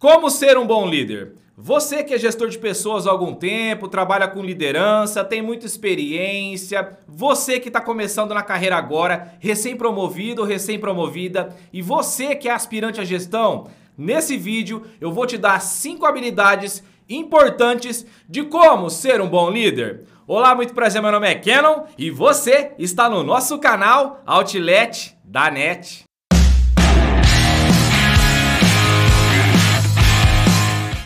[0.00, 1.34] Como ser um bom líder?
[1.54, 6.96] Você que é gestor de pessoas há algum tempo, trabalha com liderança, tem muita experiência,
[7.06, 12.98] você que está começando na carreira agora, recém-promovido ou recém-promovida, e você que é aspirante
[12.98, 19.28] à gestão, nesse vídeo eu vou te dar 5 habilidades importantes de como ser um
[19.28, 20.06] bom líder.
[20.26, 25.50] Olá, muito prazer, meu nome é Kenon e você está no nosso canal Outlet da
[25.50, 26.04] NET.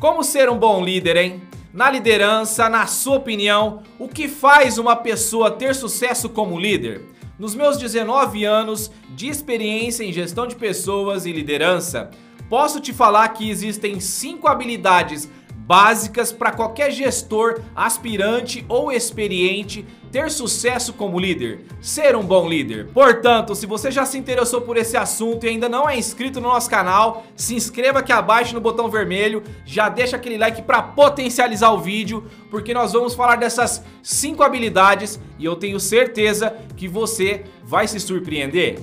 [0.00, 1.42] Como ser um bom líder, hein?
[1.74, 7.02] Na liderança, na sua opinião, o que faz uma pessoa ter sucesso como líder?
[7.38, 12.10] Nos meus 19 anos de experiência em gestão de pessoas e liderança,
[12.48, 15.28] posso te falar que existem 5 habilidades
[15.70, 22.88] básicas para qualquer gestor, aspirante ou experiente ter sucesso como líder, ser um bom líder.
[22.88, 26.48] Portanto, se você já se interessou por esse assunto e ainda não é inscrito no
[26.48, 31.70] nosso canal, se inscreva aqui abaixo no botão vermelho, já deixa aquele like para potencializar
[31.70, 37.44] o vídeo, porque nós vamos falar dessas 5 habilidades e eu tenho certeza que você
[37.62, 38.80] vai se surpreender.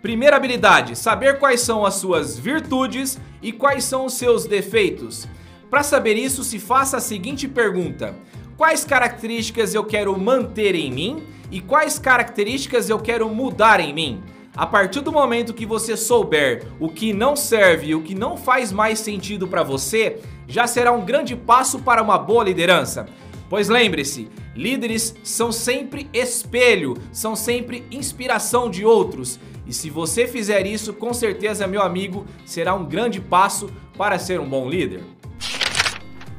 [0.00, 5.28] Primeira habilidade: saber quais são as suas virtudes e quais são os seus defeitos.
[5.70, 8.14] Para saber isso, se faça a seguinte pergunta:
[8.56, 14.22] Quais características eu quero manter em mim e quais características eu quero mudar em mim?
[14.56, 18.36] A partir do momento que você souber o que não serve e o que não
[18.36, 23.06] faz mais sentido para você, já será um grande passo para uma boa liderança.
[23.50, 29.40] Pois lembre-se, líderes são sempre espelho, são sempre inspiração de outros.
[29.66, 33.68] E se você fizer isso, com certeza, meu amigo, será um grande passo
[33.98, 35.02] para ser um bom líder.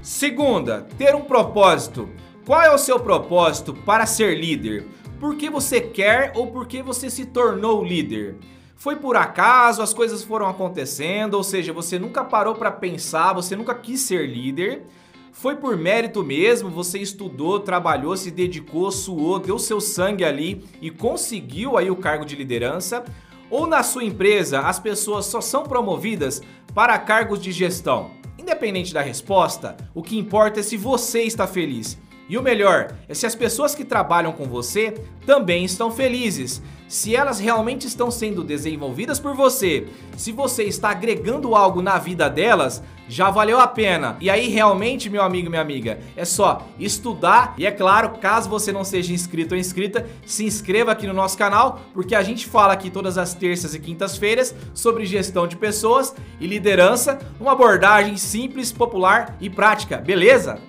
[0.06, 2.08] Segunda, ter um propósito.
[2.46, 4.86] Qual é o seu propósito para ser líder?
[5.20, 8.36] Por que você quer ou por que você se tornou líder?
[8.76, 13.56] Foi por acaso, as coisas foram acontecendo, ou seja, você nunca parou para pensar, você
[13.56, 14.84] nunca quis ser líder.
[15.32, 20.92] Foi por mérito mesmo, você estudou, trabalhou, se dedicou, suou, deu seu sangue ali e
[20.92, 23.04] conseguiu aí o cargo de liderança?
[23.50, 26.44] Ou na sua empresa as pessoas só são promovidas
[26.76, 28.12] para cargos de gestão?
[28.46, 31.98] Independente da resposta, o que importa é se você está feliz.
[32.28, 36.62] E o melhor é se as pessoas que trabalham com você também estão felizes.
[36.88, 42.30] Se elas realmente estão sendo desenvolvidas por você, se você está agregando algo na vida
[42.30, 44.18] delas, já valeu a pena.
[44.20, 48.72] E aí realmente, meu amigo, minha amiga, é só estudar e é claro, caso você
[48.72, 52.74] não seja inscrito ou inscrita, se inscreva aqui no nosso canal, porque a gente fala
[52.74, 58.72] aqui todas as terças e quintas-feiras sobre gestão de pessoas e liderança, uma abordagem simples,
[58.72, 60.60] popular e prática, beleza?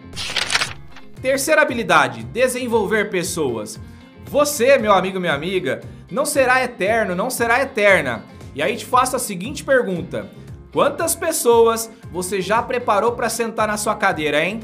[1.26, 3.80] Terceira habilidade: desenvolver pessoas.
[4.26, 8.24] Você, meu amigo, minha amiga, não será eterno, não será eterna.
[8.54, 10.30] E aí te faço a seguinte pergunta:
[10.72, 14.60] quantas pessoas você já preparou para sentar na sua cadeira, hein?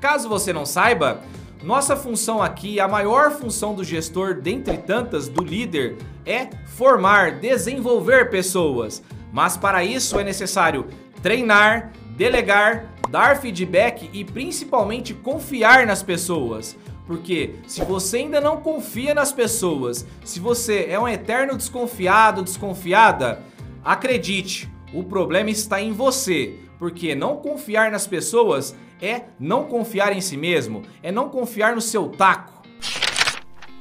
[0.00, 1.20] Caso você não saiba,
[1.62, 8.30] nossa função aqui, a maior função do gestor, dentre tantas, do líder, é formar, desenvolver
[8.30, 9.02] pessoas.
[9.30, 10.86] Mas para isso é necessário
[11.22, 16.74] treinar, delegar, dar feedback e principalmente confiar nas pessoas.
[17.06, 23.42] Porque se você ainda não confia nas pessoas, se você é um eterno desconfiado, desconfiada,
[23.84, 26.58] acredite, o problema está em você.
[26.78, 31.82] Porque não confiar nas pessoas é não confiar em si mesmo, é não confiar no
[31.82, 32.62] seu taco.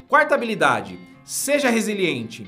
[0.10, 2.46] Quarta habilidade: seja resiliente.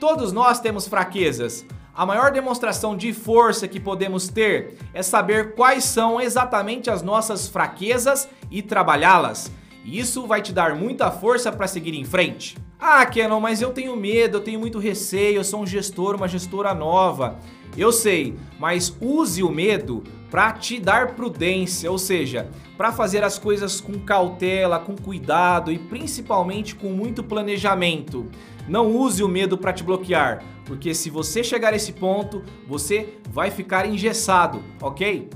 [0.00, 1.64] Todos nós temos fraquezas,
[1.94, 7.48] a maior demonstração de força que podemos ter é saber quais são exatamente as nossas
[7.48, 9.52] fraquezas e trabalhá-las.
[9.84, 12.56] Isso vai te dar muita força para seguir em frente.
[12.80, 16.26] Ah, Kenon, mas eu tenho medo, eu tenho muito receio, eu sou um gestor, uma
[16.26, 17.38] gestora nova.
[17.76, 23.38] Eu sei, mas use o medo para te dar prudência, ou seja, para fazer as
[23.38, 28.26] coisas com cautela, com cuidado e principalmente com muito planejamento.
[28.66, 33.18] Não use o medo para te bloquear, porque se você chegar a esse ponto, você
[33.28, 35.28] vai ficar engessado, ok?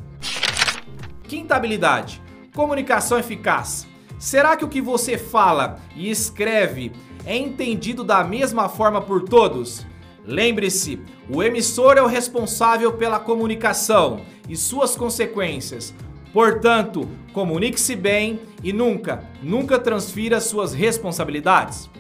[1.25, 2.23] Quinta habilidade:
[2.55, 3.87] comunicação eficaz.
[4.19, 6.91] Será que o que você fala e escreve
[7.27, 9.87] é entendido da mesma forma por todos?
[10.25, 15.95] Lembre-se, o emissor é o responsável pela comunicação e suas consequências.
[16.33, 21.91] Portanto, comunique-se bem e nunca, nunca transfira suas responsabilidades.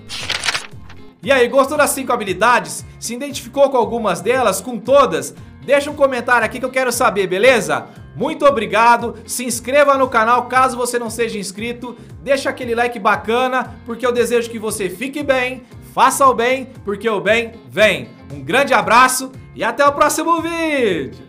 [1.26, 2.86] E aí, gostou das 5 habilidades?
[3.00, 5.34] Se identificou com algumas delas, com todas?
[5.64, 7.88] Deixa um comentário aqui que eu quero saber, beleza?
[8.14, 13.74] Muito obrigado, se inscreva no canal caso você não seja inscrito, deixa aquele like bacana,
[13.84, 18.08] porque eu desejo que você fique bem, faça o bem, porque o bem vem.
[18.32, 21.25] Um grande abraço e até o próximo vídeo!